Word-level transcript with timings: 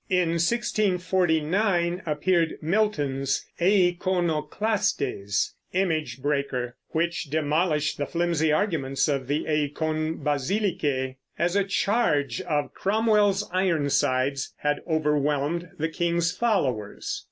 In 0.09 0.29
1649 0.39 2.01
appeared 2.07 2.57
Milton's 2.59 3.45
Eikonoklastes 3.59 5.51
(Image 5.73 6.19
Breaker), 6.23 6.75
which 6.89 7.25
demolished 7.25 7.99
the 7.99 8.07
flimsy 8.07 8.51
arguments 8.51 9.07
of 9.07 9.27
the 9.27 9.45
Eikon 9.45 10.23
Basilike 10.23 11.17
as 11.37 11.55
a 11.55 11.63
charge 11.63 12.41
of 12.41 12.73
Cromwell's 12.73 13.47
Ironsides 13.53 14.55
had 14.57 14.81
overwhelmed 14.87 15.69
the 15.77 15.89
king's 15.89 16.31
followers. 16.31 17.19